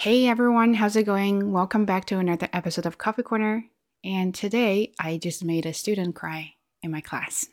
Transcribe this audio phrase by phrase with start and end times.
[0.00, 1.52] Hey everyone, how's it going?
[1.52, 3.66] Welcome back to another episode of Coffee Corner.
[4.02, 7.44] And today I just made a student cry in my class.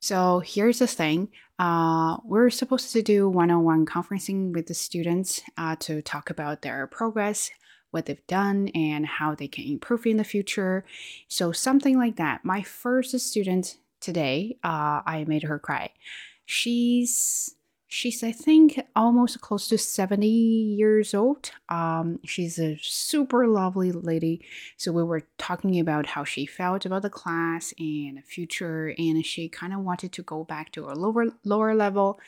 [0.00, 4.74] So here's the thing uh, we're supposed to do one on one conferencing with the
[4.74, 7.50] students uh, to talk about their progress,
[7.90, 10.84] what they've done, and how they can improve in the future.
[11.26, 12.44] So, something like that.
[12.44, 15.90] My first student today, uh, I made her cry.
[16.46, 17.54] She's
[17.88, 21.50] she's I think almost close to 70 years old.
[21.70, 24.44] Um, she's a super lovely lady.
[24.76, 29.24] So we were talking about how she felt about the class and the future, and
[29.24, 32.20] she kind of wanted to go back to a lower lower level.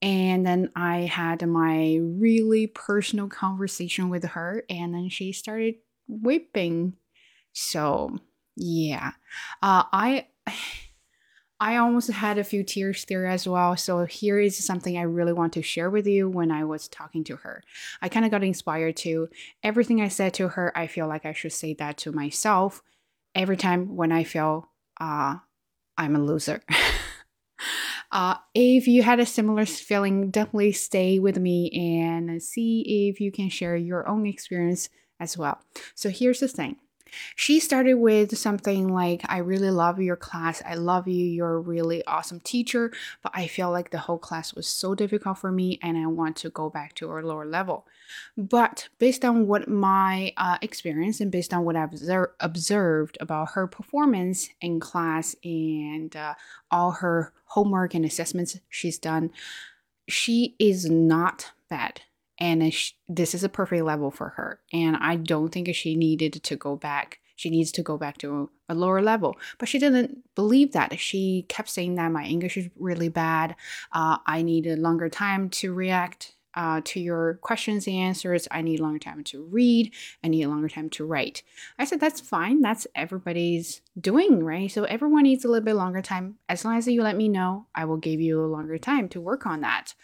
[0.00, 5.76] And then I had my really personal conversation with her, and then she started
[6.08, 6.94] weeping.
[7.52, 8.18] So
[8.56, 9.12] yeah,
[9.62, 10.26] uh, I.
[11.62, 13.76] I almost had a few tears there as well.
[13.76, 17.22] So here is something I really want to share with you when I was talking
[17.22, 17.62] to her.
[18.00, 19.28] I kind of got inspired to
[19.62, 20.76] everything I said to her.
[20.76, 22.82] I feel like I should say that to myself
[23.32, 25.36] every time when I feel uh,
[25.96, 26.64] I'm a loser.
[28.10, 33.30] uh, if you had a similar feeling, definitely stay with me and see if you
[33.30, 34.88] can share your own experience
[35.20, 35.60] as well.
[35.94, 36.78] So here's the thing
[37.34, 40.62] she started with something like, I really love your class.
[40.64, 41.24] I love you.
[41.24, 42.92] You're a really awesome teacher.
[43.22, 46.36] But I feel like the whole class was so difficult for me and I want
[46.38, 47.86] to go back to a lower level.
[48.36, 51.94] But based on what my uh, experience and based on what I've
[52.40, 56.34] observed about her performance in class and uh,
[56.70, 59.30] all her homework and assessments she's done,
[60.08, 62.02] she is not bad
[62.42, 62.60] and
[63.08, 66.76] this is a perfect level for her and i don't think she needed to go
[66.76, 70.98] back she needs to go back to a lower level but she didn't believe that
[70.98, 73.54] she kept saying that my english is really bad
[73.92, 78.46] uh, i need a longer time to react uh, to your questions and answers.
[78.50, 79.90] I need longer time to read.
[80.22, 81.42] I need a longer time to write.
[81.78, 82.60] I said, that's fine.
[82.60, 84.70] That's everybody's doing, right?
[84.70, 86.36] So everyone needs a little bit longer time.
[86.50, 89.20] As long as you let me know, I will give you a longer time to
[89.20, 89.94] work on that.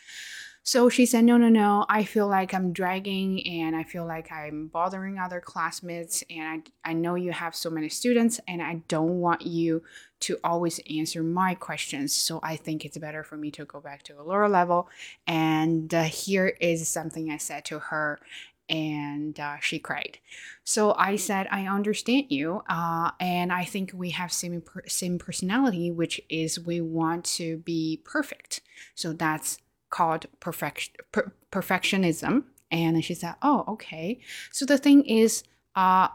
[0.69, 1.87] So she said, No, no, no.
[1.89, 6.23] I feel like I'm dragging and I feel like I'm bothering other classmates.
[6.29, 9.83] And I, I know you have so many students and I don't want you
[10.21, 12.13] to always answer my questions.
[12.13, 14.91] So I think it's better for me to go back to a lower level.
[15.27, 18.21] And uh, here is something I said to her
[18.69, 20.19] and uh, she cried.
[20.65, 25.91] So I said, I understand you, uh, and I think we have same same personality,
[25.91, 28.61] which is we want to be perfect.
[28.95, 32.45] So that's called perfection per, perfectionism.
[32.71, 34.21] And she said oh okay.
[34.53, 35.45] So the thing is
[35.75, 36.09] uh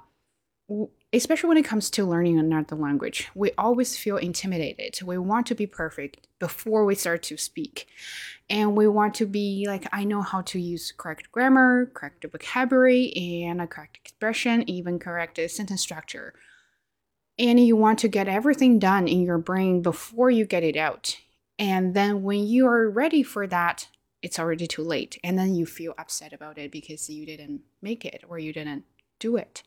[1.11, 5.00] especially when it comes to learning another language we always feel intimidated.
[5.03, 7.88] We want to be perfect before we start to speak.
[8.50, 13.13] And we want to be like i know how to use correct grammar correct vocabulary
[13.16, 16.34] and a correct expression even correct sentence structure.
[17.40, 21.17] And you want to get everything done in your brain before you get it out
[21.59, 23.88] and then when you are ready for that,
[24.22, 25.19] it's already too late.
[25.24, 28.86] And then you feel upset about it because you didn't make it or you didn't
[29.19, 29.64] do it.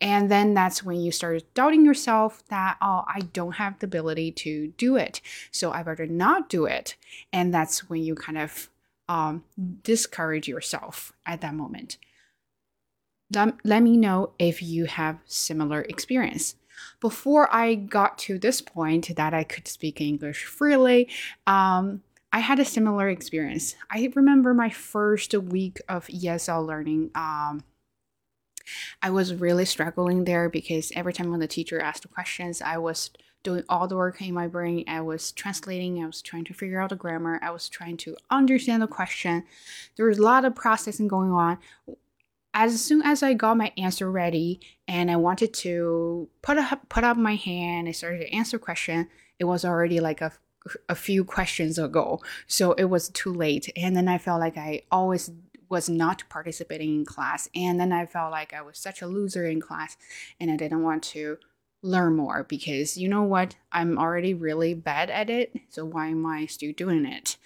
[0.00, 4.32] And then that's when you start doubting yourself that, oh, I don't have the ability
[4.32, 5.20] to do it.
[5.50, 6.96] So I better not do it.
[7.32, 8.70] And that's when you kind of
[9.08, 9.44] um,
[9.82, 11.98] discourage yourself at that moment.
[13.34, 16.54] Let, let me know if you have similar experience
[17.00, 21.08] before I got to this point that I could speak English freely,
[21.46, 22.02] um,
[22.32, 23.74] I had a similar experience.
[23.90, 27.10] I remember my first week of ESL learning.
[27.14, 27.64] Um,
[29.02, 33.10] I was really struggling there because every time when the teacher asked questions, I was
[33.42, 34.84] doing all the work in my brain.
[34.88, 38.16] I was translating, I was trying to figure out the grammar, I was trying to
[38.30, 39.44] understand the question.
[39.96, 41.58] There was a lot of processing going on
[42.58, 47.04] as soon as I got my answer ready and I wanted to put up put
[47.04, 49.08] up my hand, I started to answer question.
[49.38, 50.32] It was already like a
[50.88, 53.70] a few questions ago, so it was too late.
[53.76, 55.30] And then I felt like I always
[55.68, 59.46] was not participating in class, and then I felt like I was such a loser
[59.46, 59.96] in class,
[60.40, 61.38] and I didn't want to
[61.80, 66.26] learn more because you know what i'm already really bad at it so why am
[66.26, 67.36] i still doing it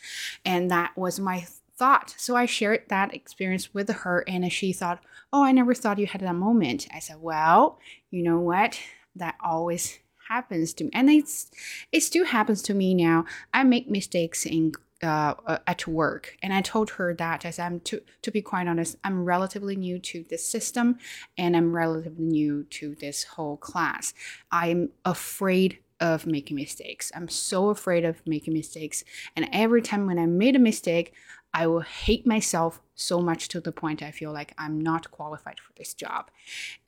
[0.42, 1.44] and that was my
[1.82, 2.14] thought.
[2.16, 5.00] So I shared that experience with her, and she thought,
[5.32, 6.86] Oh, I never thought you had that moment.
[6.94, 7.80] I said, Well,
[8.12, 8.78] you know what?
[9.16, 9.98] That always
[10.28, 10.90] happens to me.
[10.94, 11.50] And it's
[11.90, 13.24] it still happens to me now.
[13.52, 17.80] I make mistakes in uh, uh, at work and i told her that as i'm
[17.80, 20.96] to, to be quite honest i'm relatively new to this system
[21.36, 24.14] and i'm relatively new to this whole class
[24.52, 27.12] i'm afraid of making mistakes.
[27.14, 29.04] I'm so afraid of making mistakes.
[29.36, 31.14] And every time when I made a mistake,
[31.54, 35.58] I will hate myself so much to the point I feel like I'm not qualified
[35.60, 36.30] for this job.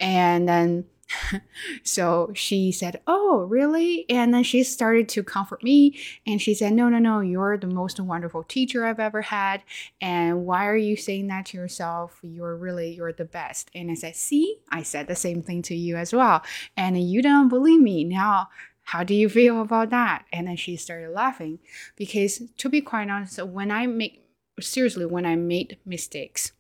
[0.01, 0.85] And then
[1.83, 4.07] so she said, Oh, really?
[4.09, 5.99] And then she started to comfort me.
[6.27, 9.63] And she said, No, no, no, you're the most wonderful teacher I've ever had.
[10.01, 12.19] And why are you saying that to yourself?
[12.23, 13.71] You're really, you're the best.
[13.75, 16.43] And I said, See, I said the same thing to you as well.
[16.77, 18.05] And you don't believe me.
[18.05, 18.49] Now,
[18.85, 20.25] how do you feel about that?
[20.33, 21.59] And then she started laughing
[21.97, 24.24] because, to be quite honest, when I make
[24.61, 26.53] seriously, when I made mistakes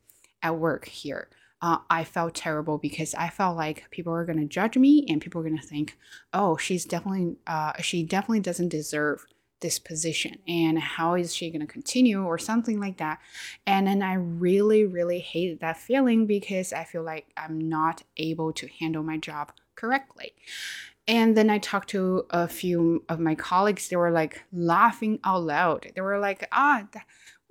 [0.43, 1.29] at work here,
[1.62, 5.20] uh, I felt terrible because I felt like people are going to judge me and
[5.20, 5.96] people are going to think,
[6.32, 9.25] oh, she's definitely, uh, she definitely doesn't deserve
[9.61, 13.19] this position and how is she going to continue or something like that.
[13.67, 18.52] And then I really, really hated that feeling because I feel like I'm not able
[18.52, 20.35] to handle my job correctly.
[21.08, 23.88] And then I talked to a few of my colleagues.
[23.88, 25.93] They were like laughing out loud.
[25.94, 26.85] They were like, ah,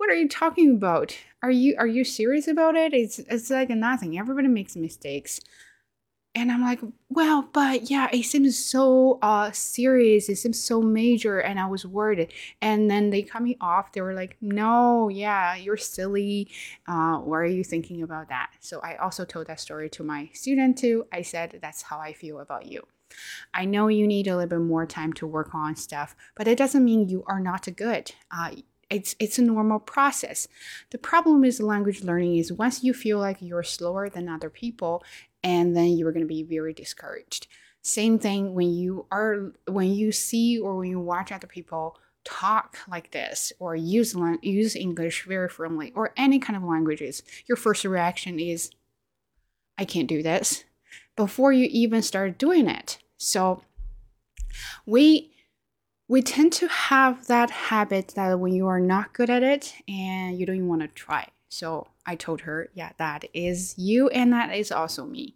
[0.04, 1.16] what are you talking about?
[1.42, 2.92] Are you are you serious about it?
[2.92, 4.18] It's it's like nothing.
[4.18, 5.40] Everybody makes mistakes.
[6.34, 10.28] And I'm like, well, but yeah, it seems so uh serious.
[10.28, 12.34] It seems so major, and I was worried.
[12.60, 13.92] And then they cut me off.
[13.92, 16.50] They were like, no, yeah, you're silly.
[16.86, 18.50] Uh, why are you thinking about that?
[18.60, 21.06] So I also told that story to my student too.
[21.12, 22.82] I said, that's how I feel about you.
[23.54, 26.58] I know you need a little bit more time to work on stuff, but it
[26.58, 28.12] doesn't mean you are not good.
[28.30, 28.50] Uh,
[28.94, 30.48] it's it's a normal process.
[30.90, 35.02] The problem is language learning is once you feel like you're slower than other people,
[35.42, 37.48] and then you're going to be very discouraged.
[37.82, 42.78] Same thing when you are when you see or when you watch other people talk
[42.88, 47.84] like this or use use English very firmly or any kind of languages, your first
[47.84, 48.70] reaction is,
[49.76, 50.64] "I can't do this,"
[51.16, 52.98] before you even start doing it.
[53.18, 53.64] So
[54.86, 55.33] we
[56.14, 60.38] we tend to have that habit that when you are not good at it and
[60.38, 61.26] you don't even want to try.
[61.48, 65.34] So I told her, yeah, that is you and that is also me.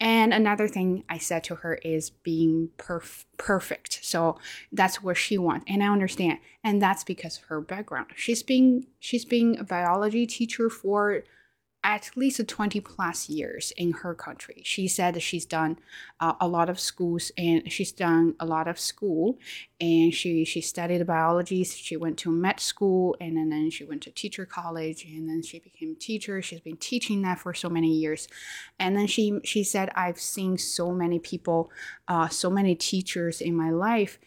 [0.00, 4.00] And another thing I said to her is being perf- perfect.
[4.02, 4.40] So
[4.72, 6.40] that's what she wants, and I understand.
[6.64, 8.08] And that's because of her background.
[8.16, 11.22] She's being she's being a biology teacher for
[11.84, 14.62] at least 20 plus years in her country.
[14.64, 15.78] She said that she's done
[16.18, 19.38] uh, a lot of schools and she's done a lot of school
[19.80, 21.62] and she she studied biology.
[21.62, 25.42] She went to med school and then, then she went to teacher college and then
[25.42, 26.42] she became teacher.
[26.42, 28.26] She's been teaching that for so many years.
[28.78, 31.70] And then she she said I've seen so many people,
[32.08, 34.18] uh, so many teachers in my life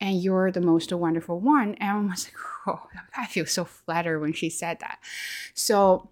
[0.00, 1.74] and you're the most wonderful one.
[1.80, 2.34] And I was like,
[2.66, 4.98] oh, I feel so flattered when she said that.
[5.54, 6.10] So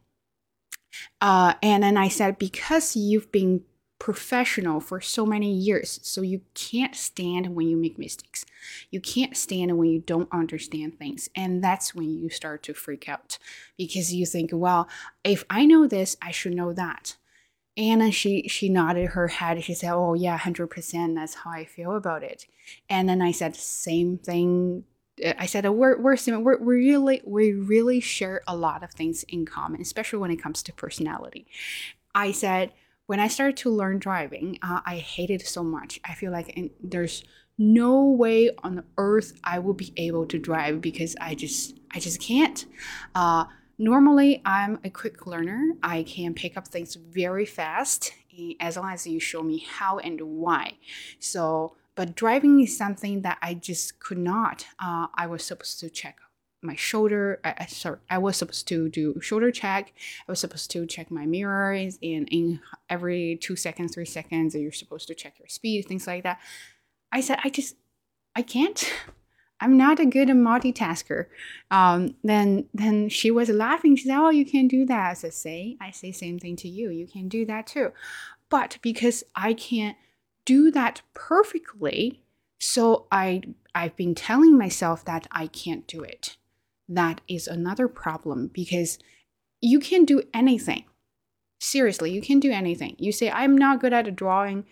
[1.27, 3.65] uh, and then I said, because you've been
[3.99, 8.47] professional for so many years, so you can't stand when you make mistakes.
[8.93, 11.29] You can't stand when you don't understand things.
[11.35, 13.39] And that's when you start to freak out
[13.77, 14.89] because you think, well,
[15.25, 17.17] if I know this, I should know that.
[17.77, 19.63] And she she nodded her head.
[19.65, 21.17] She said, "Oh yeah, hundred percent.
[21.17, 22.47] That's how I feel about it."
[22.89, 24.85] And then I said, "Same thing
[25.39, 29.47] I said we're we're We're, we really we really share a lot of things in
[29.47, 31.47] common, especially when it comes to personality.
[32.15, 32.73] I said
[33.07, 36.01] when I started to learn driving, uh, I hated so much.
[36.05, 37.25] I feel like in, there's
[37.59, 42.21] no way on earth I will be able to drive because I just I just
[42.21, 42.67] can't.
[43.15, 43.47] Uh,
[43.79, 45.73] normally, I'm a quick learner.
[45.83, 49.99] I can pick up things very fast eh, as long as you show me how
[49.99, 50.75] and why.
[51.19, 54.67] So but driving is something that I just could not.
[54.79, 56.19] Uh, I was supposed to check
[56.63, 57.41] my shoulder.
[57.43, 59.93] I, I, sorry, I was supposed to do shoulder check.
[60.29, 62.61] I was supposed to check my mirrors, and in
[62.91, 66.39] every two seconds, three seconds, you're supposed to check your speed, things like that.
[67.11, 67.77] I said, I just,
[68.35, 68.93] I can't.
[69.59, 71.29] I'm not a good multitasker.
[71.71, 73.97] Um, then, then she was laughing.
[73.97, 76.69] She said, "Oh, you can do that." I said, "Say, I say same thing to
[76.69, 76.91] you.
[76.91, 77.93] You can do that too."
[78.51, 79.97] But because I can't
[80.47, 82.23] do that perfectly.
[82.59, 83.43] So I
[83.75, 86.39] I've been telling myself that I can't do it.
[86.89, 88.99] That is another problem because
[89.61, 90.85] you can do anything.
[91.61, 92.97] Seriously, you can do anything.
[92.99, 94.65] You say I'm not good at drawing.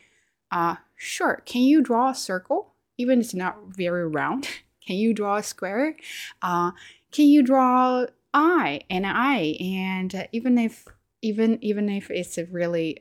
[0.51, 1.43] Uh sure.
[1.45, 2.73] Can you draw a circle?
[2.97, 4.49] Even if it's not very round.
[4.87, 5.97] Can you draw a square?
[6.41, 6.71] Uh
[7.11, 10.87] can you draw eye and eye and even if
[11.23, 13.01] even even if it's really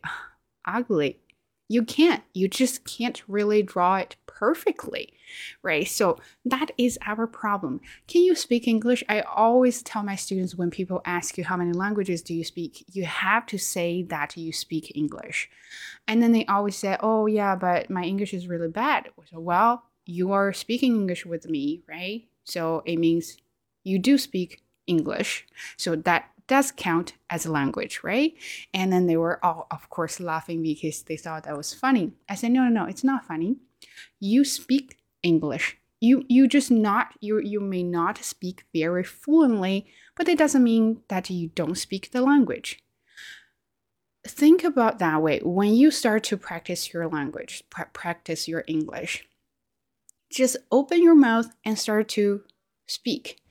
[0.65, 1.19] ugly
[1.67, 2.23] you can't.
[2.33, 5.13] You just can't really draw it perfectly,
[5.61, 5.87] right?
[5.87, 7.81] So that is our problem.
[8.07, 9.03] Can you speak English?
[9.07, 12.85] I always tell my students when people ask you how many languages do you speak,
[12.91, 15.49] you have to say that you speak English.
[16.07, 19.09] And then they always say, oh, yeah, but my English is really bad.
[19.31, 22.25] So, well, you are speaking English with me, right?
[22.43, 23.37] So it means
[23.83, 25.45] you do speak English.
[25.77, 28.33] So that does count as a language, right?
[28.73, 32.13] And then they were all, of course, laughing because they thought that was funny.
[32.29, 33.57] I said, no, no, no, it's not funny.
[34.19, 35.77] You speak English.
[35.99, 41.01] You you just not you you may not speak very fluently, but it doesn't mean
[41.07, 42.83] that you don't speak the language.
[44.27, 49.25] Think about that way when you start to practice your language, pr- practice your English.
[50.29, 52.43] Just open your mouth and start to
[52.85, 53.42] speak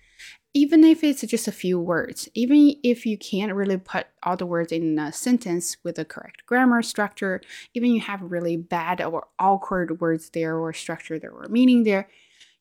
[0.55, 4.45] even if it's just a few words, even if you can't really put all the
[4.45, 7.41] words in a sentence with the correct grammar structure,
[7.75, 12.09] even you have really bad or awkward words there or structure there or meaning there,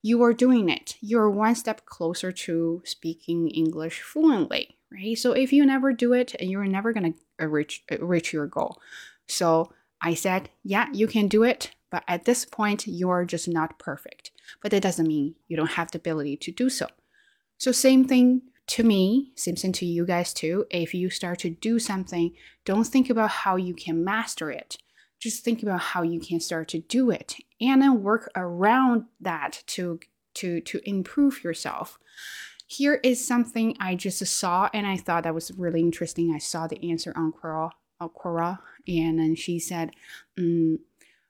[0.01, 0.95] you are doing it.
[1.01, 5.17] You're one step closer to speaking English fluently, right?
[5.17, 8.79] So if you never do it, you're never gonna uh, reach uh, reach your goal.
[9.27, 13.77] So I said, yeah, you can do it, but at this point, you're just not
[13.77, 14.31] perfect.
[14.61, 16.87] But that doesn't mean you don't have the ability to do so.
[17.61, 20.65] So, same thing to me, same thing to you guys too.
[20.71, 22.33] If you start to do something,
[22.65, 24.79] don't think about how you can master it.
[25.19, 29.61] Just think about how you can start to do it and then work around that
[29.67, 29.99] to
[30.33, 31.99] to to improve yourself.
[32.65, 36.33] Here is something I just saw and I thought that was really interesting.
[36.33, 39.91] I saw the answer on Quora, on Quora and then she said,
[40.35, 40.79] mm,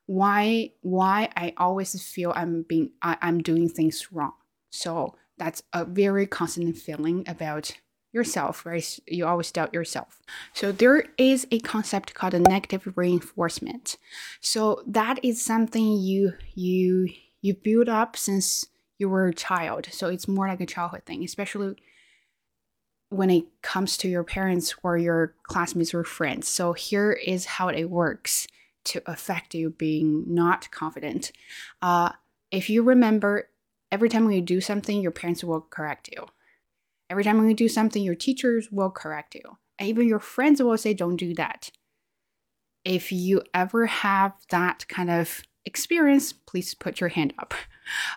[0.06, 4.32] "Why why I always feel I'm being I, I'm doing things wrong."
[4.70, 7.78] So that's a very constant feeling about
[8.12, 9.00] yourself, right?
[9.08, 10.20] You always doubt yourself.
[10.54, 13.98] So there is a concept called a negative reinforcement.
[14.42, 17.10] So that is something you you
[17.42, 18.66] you build up since
[18.98, 19.88] you were a child.
[19.92, 21.76] So it's more like a childhood thing, especially
[23.10, 26.48] when it comes to your parents or your classmates or friends.
[26.48, 28.48] So here is how it works
[28.84, 31.32] to affect you being not confident.
[31.82, 32.12] Uh,
[32.52, 33.50] if you remember
[33.92, 36.28] Every time you do something, your parents will correct you.
[37.10, 39.58] Every time you do something, your teachers will correct you.
[39.78, 41.72] And even your friends will say, don't do that.
[42.86, 47.54] If you ever have that kind of experience, please put your hand up.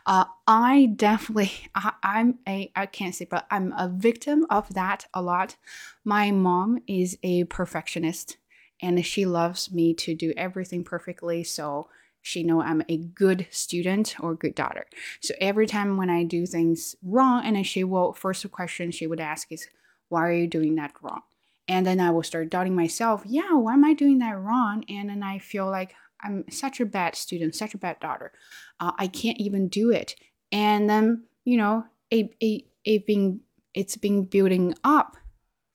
[0.07, 5.07] Uh, I definitely, I, I'm a, I can't say, but I'm a victim of that
[5.13, 5.57] a lot.
[6.05, 8.37] My mom is a perfectionist
[8.81, 11.43] and she loves me to do everything perfectly.
[11.43, 11.89] So
[12.25, 14.87] she know I'm a good student or good daughter.
[15.21, 19.07] So every time when I do things wrong, and then she will first question she
[19.07, 19.69] would ask is,
[20.09, 21.21] "Why are you doing that wrong?"
[21.69, 23.23] And then I will start doubting myself.
[23.27, 24.85] Yeah, why am I doing that wrong?
[24.89, 28.33] And then I feel like I'm such a bad student, such a bad daughter.
[28.81, 30.17] Uh, I can't even do it.
[30.51, 33.41] And then you know, it it it being
[33.75, 35.19] it's been building up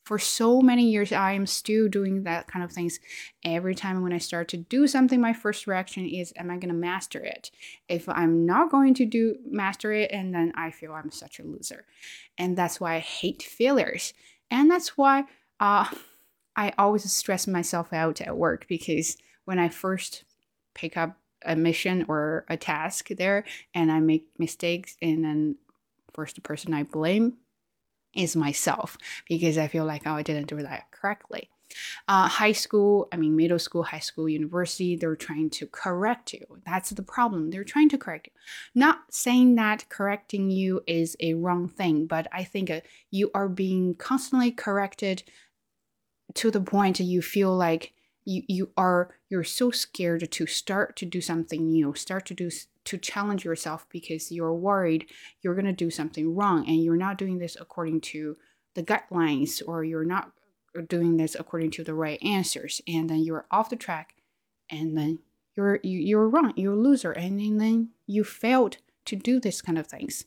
[0.09, 2.99] for so many years i am still doing that kind of things.
[3.45, 6.73] Every time when i start to do something my first reaction is am i going
[6.73, 7.51] to master it?
[7.87, 11.43] If i'm not going to do master it and then i feel i'm such a
[11.43, 11.85] loser.
[12.39, 14.15] And that's why i hate failures
[14.49, 15.25] and that's why
[15.59, 15.85] uh,
[16.55, 20.23] i always stress myself out at work because when i first
[20.73, 25.55] pick up a mission or a task there and i make mistakes and then
[26.15, 27.37] first person i blame
[28.15, 28.97] is myself
[29.27, 31.49] because I feel like, oh, I didn't do that correctly.
[32.07, 36.45] Uh, high school, I mean, middle school, high school, university, they're trying to correct you.
[36.65, 37.51] That's the problem.
[37.51, 38.33] They're trying to correct you.
[38.73, 43.47] Not saying that correcting you is a wrong thing, but I think uh, you are
[43.47, 45.23] being constantly corrected
[46.35, 47.93] to the point you feel like
[48.29, 52.49] you, you are you're so scared to start to do something new start to do
[52.85, 55.09] to challenge yourself because you're worried
[55.41, 58.35] you're going to do something wrong and you're not doing this according to
[58.75, 60.31] the guidelines or you're not
[60.87, 62.81] doing this according to the right answers.
[62.87, 64.15] And then you're off the track
[64.69, 65.19] and then
[65.55, 67.11] you're you, you're wrong you're a loser.
[67.11, 70.25] And then you failed to do this kind of things.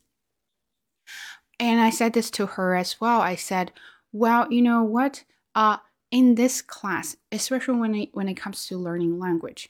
[1.60, 3.20] And i said this to her as well.
[3.20, 3.72] I said
[4.12, 5.24] well you know what?
[5.54, 5.78] Uh
[6.12, 9.68] in this class especially when it, when it comes to learning language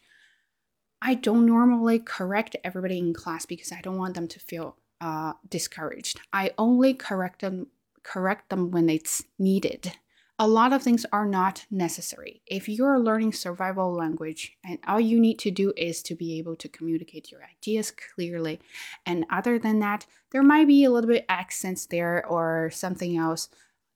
[1.04, 5.32] I don't normally correct everybody in class because I don't want them to feel uh,
[5.48, 6.20] discouraged.
[6.32, 7.66] I only correct them
[8.04, 9.92] correct them when it's needed.
[10.38, 12.42] A lot of things are not necessary.
[12.46, 16.56] If you're learning survival language and all you need to do is to be able
[16.56, 18.60] to communicate your ideas clearly,
[19.06, 23.48] and other than that, there might be a little bit accents there or something else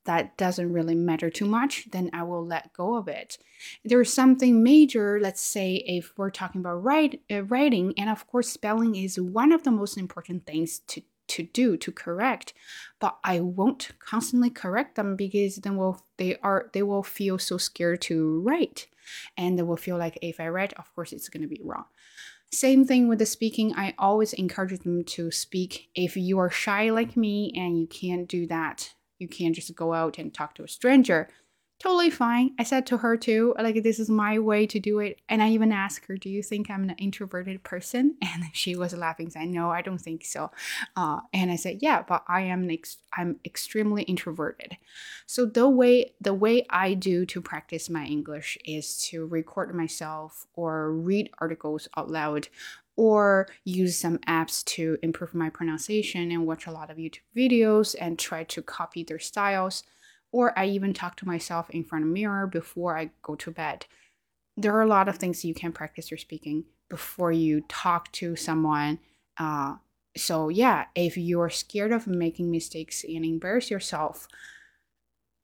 [0.06, 3.38] that doesn't really matter too much, then I will let go of it.
[3.84, 8.48] There's something major, let's say if we're talking about write, uh, writing, and of course,
[8.48, 12.54] spelling is one of the most important things to to do to correct
[13.00, 17.58] but i won't constantly correct them because then will they are they will feel so
[17.58, 18.86] scared to write
[19.36, 21.86] and they will feel like if i write of course it's going to be wrong
[22.52, 23.74] Same thing with the speaking.
[23.74, 25.88] I always encourage them to speak.
[25.94, 29.92] If you are shy like me and you can't do that, you can't just go
[29.92, 31.28] out and talk to a stranger
[31.78, 32.54] totally fine.
[32.58, 35.20] I said to her too, like, this is my way to do it.
[35.28, 38.16] And I even asked her, Do you think I'm an introverted person?
[38.36, 40.50] And she was laughing, saying, No, I don't think so.
[40.94, 44.76] Uh, and I said, Yeah, but I am ex- I'm extremely introverted.
[45.26, 50.46] So the way the way I do to practice my English is to record myself
[50.54, 52.48] or read articles out loud
[52.96, 57.94] or use some apps to improve my pronunciation and watch a lot of YouTube videos
[58.00, 59.82] and try to copy their styles
[60.32, 63.50] or I even talk to myself in front of a mirror before I go to
[63.50, 63.86] bed.
[64.56, 68.36] There are a lot of things you can practice your speaking before you talk to
[68.36, 68.98] someone.
[69.38, 69.76] Uh,
[70.16, 74.28] so yeah, if you're scared of making mistakes and embarrass yourself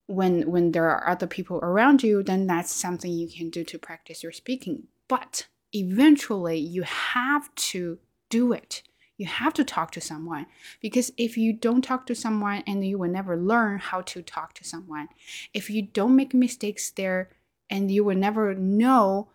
[0.07, 3.79] when when there are other people around you, then that's something you can do to
[3.79, 4.89] practice your speaking.
[5.09, 7.99] But eventually, you have to
[8.29, 8.83] do it.
[9.19, 10.47] You have to talk to someone
[10.81, 14.53] because if you don't talk to someone and you will never learn how to talk
[14.55, 15.09] to someone
[15.55, 17.31] if you don't make mistakes there
[17.71, 19.29] and you will never know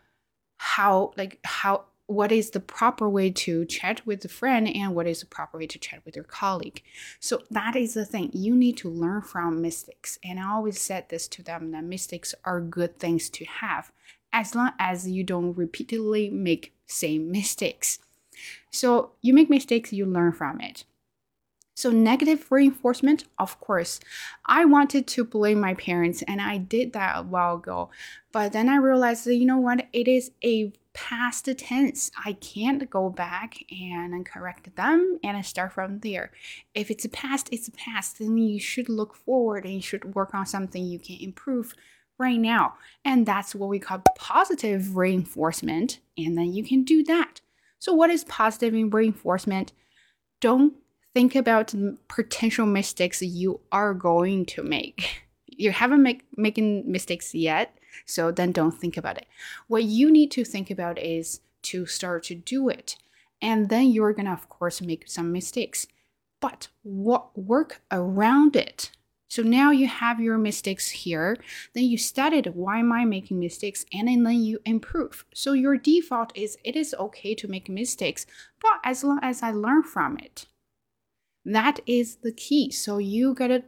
[0.58, 5.08] how like how what is the proper way to chat with a friend and what
[5.08, 6.82] is the proper way to chat with your colleague.
[7.20, 8.32] So that is the thing.
[8.34, 10.17] You need to learn from mistakes.
[10.24, 13.91] And i always said this to them that mistakes are good things to have
[14.34, 18.00] as long as you don't repeatedly make same mistakes
[18.72, 20.86] so you make mistakes, you learn from it.
[21.75, 24.00] So, negative reinforcement, of course,
[24.48, 27.91] I wanted to blame my parents, and I did that a while ago.
[28.31, 32.10] But then I realized that, you know what, it is a past tense.
[32.25, 36.31] I can't go back and correct them and start from there.
[36.74, 38.17] If it's a past, it's a past.
[38.17, 41.75] Then you should look forward and you should work on something you can improve
[42.18, 42.76] right now.
[43.06, 46.00] And that's what we call positive reinforcement.
[46.18, 47.42] And then you can do that.
[47.80, 49.72] So, what is positive reinforcement?
[50.42, 50.74] Don't
[51.14, 51.74] think about
[52.08, 55.24] potential mistakes you are going to make.
[55.48, 57.75] You haven't make making mistakes yet,
[58.06, 59.25] so then don't think about it.
[59.68, 62.96] What you need to think about is to start to do it,
[63.42, 65.88] and then you're gonna, of course, make some mistakes.
[66.40, 68.92] But what work around it
[69.27, 71.37] so now you have your mistakes here.
[71.74, 75.25] Then you studied why am I making mistakes and then you improve.
[75.33, 78.25] So your default is it is okay to make mistakes,
[78.61, 80.46] but as long as I learn from it.
[81.44, 82.72] That is the key.
[82.72, 83.63] So you gotta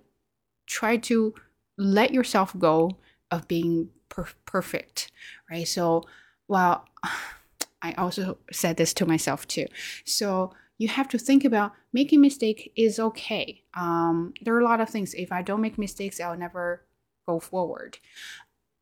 [0.65, 1.33] try to
[1.77, 2.91] let yourself go
[3.31, 5.11] of being per- perfect,
[5.49, 5.67] right?
[5.67, 6.03] So,
[6.47, 6.85] well,
[7.81, 9.65] I also said this to myself too.
[10.03, 13.61] So you have to think about making mistake is okay.
[13.75, 15.13] Um, there are a lot of things.
[15.13, 16.85] If I don't make mistakes, I'll never
[17.27, 17.99] go forward.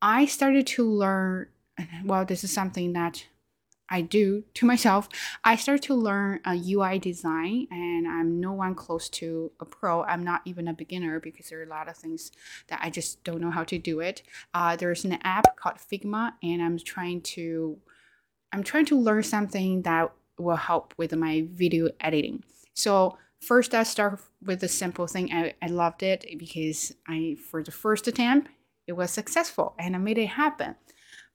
[0.00, 1.48] I started to learn.
[2.04, 3.26] Well, this is something that
[3.88, 5.08] I do to myself.
[5.44, 10.02] I started to learn a UI design, and I'm no one close to a pro.
[10.02, 12.32] I'm not even a beginner because there are a lot of things
[12.68, 14.22] that I just don't know how to do it.
[14.54, 17.78] Uh, there's an app called Figma, and I'm trying to
[18.52, 22.44] I'm trying to learn something that will help with my video editing.
[22.74, 25.32] So first I start with a simple thing.
[25.32, 28.48] I, I loved it because I for the first attempt
[28.86, 30.76] it was successful and I made it happen.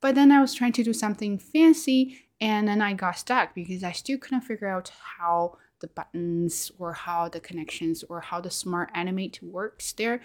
[0.02, 3.84] But then I was trying to do something fancy and then I got stuck because
[3.84, 8.52] I still couldn't figure out how the buttons or how the connections or how the
[8.52, 10.22] smart animate works there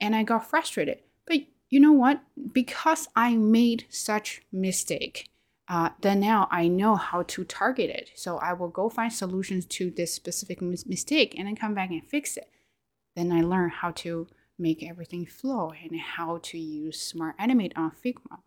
[0.00, 1.00] and I got frustrated.
[1.26, 2.22] But you know what?
[2.52, 5.28] Because I made such mistake,
[5.68, 8.10] uh, then now I know how to target it.
[8.14, 11.90] So I will go find solutions to this specific mis- mistake and then come back
[11.90, 12.48] and fix it.
[13.14, 14.28] Then I learn how to
[14.58, 18.38] make everything flow and how to use Smart Animate on Figma.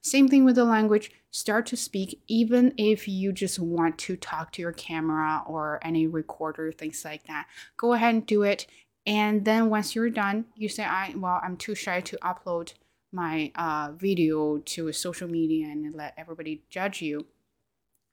[0.00, 1.10] Same thing with the language.
[1.30, 6.06] Start to speak, even if you just want to talk to your camera or any
[6.06, 7.46] recorder, things like that.
[7.76, 8.66] Go ahead and do it.
[9.06, 12.74] And then once you're done, you say, "I well, I'm too shy to upload
[13.12, 17.26] my uh, video to social media and let everybody judge you,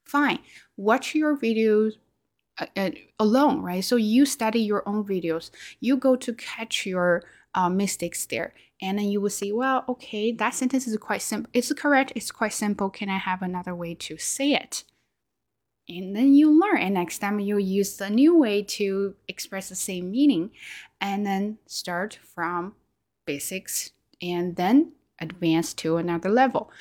[0.06, 0.40] fine.
[0.78, 1.94] Watch your videos
[2.58, 3.84] uh, alone, right?
[3.84, 5.50] So you study your own videos.
[5.80, 7.24] You go to catch your
[7.56, 11.50] uh, mistakes there, and then you will see, well, okay, that sentence is quite simple.
[11.54, 12.14] It's correct.
[12.16, 12.90] It's quite simple.
[12.90, 14.84] Can I have another way to say it?
[15.88, 19.76] And then you learn, and next time you use a new way to express the
[19.76, 20.52] same meaning,
[21.02, 22.76] and then start from
[23.26, 26.72] basics and then advance to another level.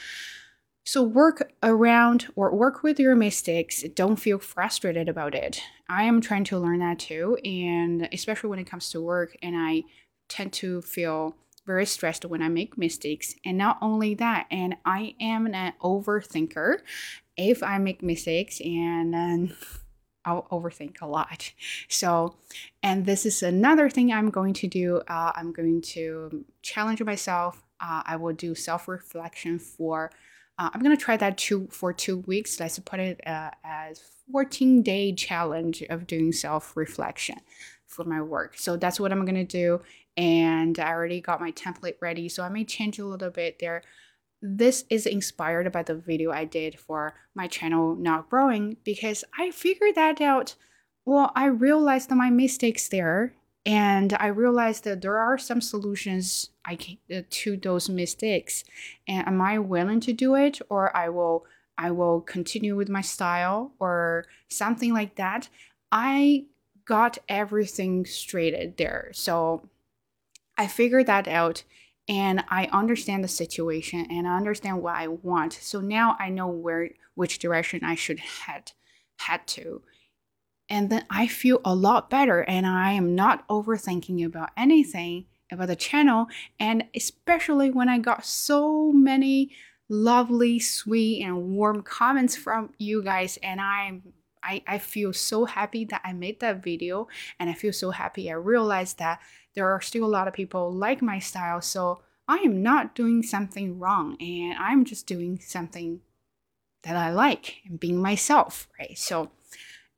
[0.85, 3.83] So work around or work with your mistakes.
[3.95, 5.63] Don't feel frustrated about it.
[5.89, 9.55] I am trying to learn that too, and especially when it comes to work, and
[9.57, 9.83] I
[10.29, 13.35] tend to feel very stressed when I make mistakes.
[13.45, 16.79] And not only that, and I am an overthinker,
[17.37, 19.55] if I make mistakes and then
[20.29, 21.53] I'll overthink a lot.
[21.91, 22.37] So,
[22.83, 25.01] and this is another thing I'm going to do.
[25.09, 27.65] Uh, I'm going to challenge myself.
[27.81, 30.11] Uh, I will do self reflection for.
[30.59, 32.61] Uh, I'm gonna try that two for two weeks.
[32.61, 37.39] Let's put it uh, as 14 day challenge of doing self reflection
[37.87, 38.57] for my work.
[38.59, 39.81] So that's what I'm gonna do.
[40.17, 42.29] And I already got my template ready.
[42.29, 43.83] So I may change a little bit there
[44.41, 49.51] this is inspired by the video I did for my channel Not Growing because I
[49.51, 50.55] figured that out.
[51.05, 53.35] Well, I realized my mistakes there
[53.67, 58.65] and I realized that there are some solutions I can, uh, to those mistakes.
[59.07, 61.45] And am I willing to do it or I will
[61.81, 65.49] I will continue with my style or something like that?
[65.93, 66.47] I
[66.85, 69.11] got everything straighted there.
[69.13, 69.69] So
[70.57, 71.63] I figured that out
[72.09, 75.53] and I understand the situation and I understand what I want.
[75.53, 78.73] So now I know where which direction I should head
[79.19, 79.83] head to.
[80.71, 85.69] And then I feel a lot better and I am not overthinking about anything about
[85.69, 86.27] the channel
[86.61, 89.51] and especially when I got so many
[89.89, 94.03] lovely, sweet and warm comments from you guys and I'm
[94.43, 98.31] I, I feel so happy that I made that video and I feel so happy
[98.31, 99.21] I realized that
[99.55, 101.61] there are still a lot of people like my style.
[101.61, 106.01] So I am not doing something wrong and I'm just doing something
[106.83, 108.97] that I like and being myself, right?
[108.97, 109.31] So,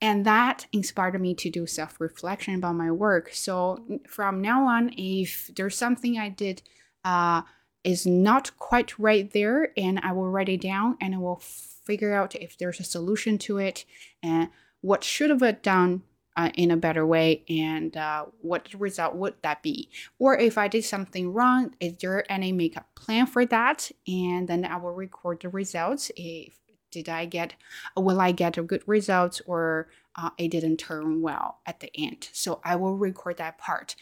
[0.01, 3.31] and that inspired me to do self reflection about my work.
[3.35, 6.63] So, from now on, if there's something I did
[7.05, 7.43] uh,
[7.85, 11.43] is not quite right there, and I will write it down and I will
[11.91, 13.85] figure out if there's a solution to it
[14.23, 14.49] and
[14.81, 16.03] what should have done
[16.37, 19.91] uh, in a better way and uh, what result would that be?
[20.21, 23.91] Or if i did something wrong is there any makeup plan for that?
[24.07, 26.13] And then i will record the results.
[26.17, 26.53] If
[26.93, 27.55] did i get
[27.97, 32.29] will i get a good results or uh, it didn't turn well at the end?
[32.33, 33.97] So i will record that part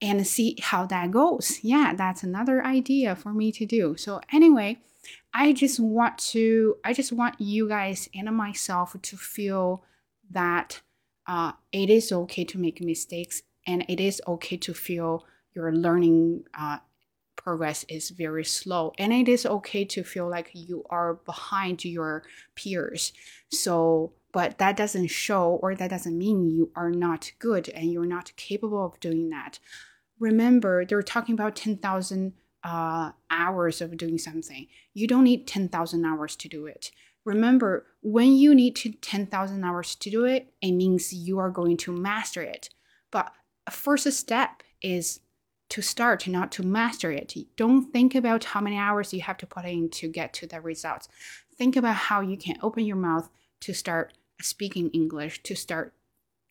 [0.00, 1.58] and see how that goes.
[1.62, 3.96] Yeah that's another idea for me to do.
[3.96, 4.78] So anyway
[5.34, 9.84] i just want to i just want you guys and myself to feel
[10.30, 10.80] that
[11.26, 16.44] uh, it is okay to make mistakes and it is okay to feel your learning
[16.58, 16.78] uh,
[17.36, 22.22] progress is very slow and it is okay to feel like you are behind your
[22.54, 23.12] peers.
[23.50, 28.06] So but that doesn't show or that doesn't mean you are not good and you're
[28.06, 29.58] not capable of doing that.
[30.18, 32.32] Remember they're talking about 10,000
[32.64, 36.90] uh, hours of doing something you don't need 10,000 hours to do it
[37.24, 41.76] Remember, when you need to 10,000 hours to do it, it means you are going
[41.78, 42.68] to master it.
[43.10, 43.32] But
[43.66, 45.20] a first step is
[45.68, 47.34] to start, not to master it.
[47.56, 50.60] Don't think about how many hours you have to put in to get to the
[50.60, 51.08] results.
[51.56, 55.94] Think about how you can open your mouth to start speaking English, to start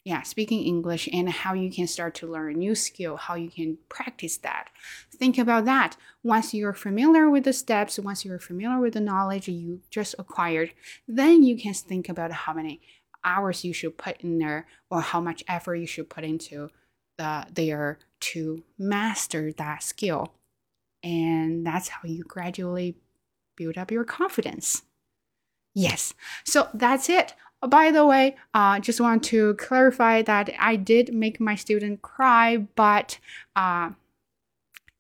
[0.04, 3.52] yeah, speaking English and how you can start to learn a new skill, how you
[3.52, 4.70] can practice that.
[5.14, 5.96] Think about that.
[6.24, 10.74] Once you're familiar with the steps, once you're familiar with the knowledge you just acquired,
[11.08, 12.82] then you can think about how many
[13.24, 16.70] hours you should put in there or how much effort you should put into
[17.18, 20.34] the, there to master that skill.
[21.04, 22.96] And that's how you gradually
[23.56, 24.82] build up your confidence.
[25.76, 27.34] Yes, so that's it.
[27.68, 32.58] By the way, uh, just want to clarify that I did make my student cry,
[32.58, 33.20] but
[33.56, 33.92] uh,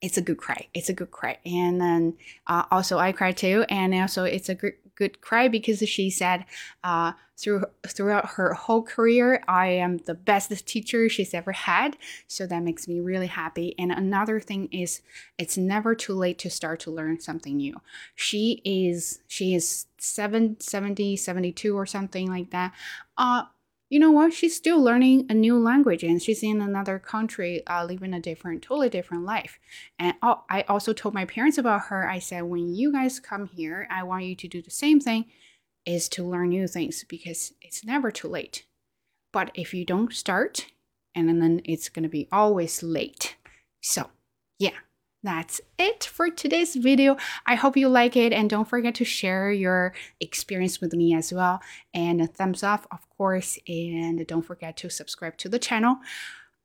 [0.02, 0.68] it's a good cry.
[0.74, 1.38] It's a good cry.
[1.46, 2.14] And then
[2.48, 3.66] uh, also I cry too.
[3.70, 6.46] And also it's a good good cry because she said
[6.84, 11.98] uh, through throughout her whole career, I am the best teacher she's ever had.
[12.28, 13.74] So that makes me really happy.
[13.80, 15.02] And another thing is,
[15.40, 17.82] it's never too late to start to learn something new.
[18.14, 22.74] She is she is 7, 70, 72 or something like that.
[23.18, 23.46] Uh,
[23.92, 24.32] you know what?
[24.32, 28.62] She's still learning a new language and she's in another country, uh, living a different,
[28.62, 29.60] totally different life.
[30.00, 32.10] And I also told my parents about her.
[32.10, 35.26] I said, when you guys come here, I want you to do the same thing
[35.86, 38.66] is to learn new things because it's never too late.
[39.34, 40.68] But if you don't start,
[41.14, 43.36] and then it's going to be always late.
[43.82, 44.10] So,
[44.58, 44.72] yeah
[45.24, 47.18] that's it for today's video.
[47.46, 51.32] I hope you like it and don't forget to share your experience with me as
[51.32, 51.62] well.
[51.94, 55.98] And a thumbs up, of course, and don't forget to subscribe to the channel.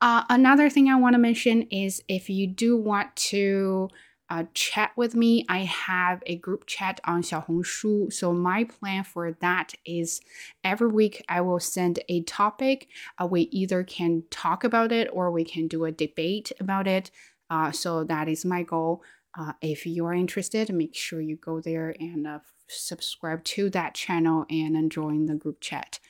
[0.01, 3.88] Uh, another thing I want to mention is if you do want to
[4.29, 8.12] uh, chat with me, I have a group chat on Xiaohongshu.
[8.12, 10.21] So my plan for that is
[10.64, 12.88] every week I will send a topic.
[13.19, 17.11] Uh, we either can talk about it or we can do a debate about it.
[17.50, 19.02] Uh, so that is my goal.
[19.38, 23.94] Uh, if you are interested, make sure you go there and uh, subscribe to that
[23.94, 26.00] channel and join the group chat.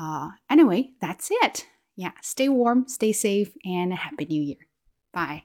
[0.00, 1.66] Uh, anyway, that's it.
[1.96, 4.68] Yeah, stay warm, stay safe, and Happy New Year.
[5.12, 5.42] Bye.